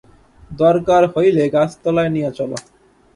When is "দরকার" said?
0.53-1.03